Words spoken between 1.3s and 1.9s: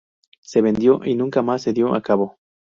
más se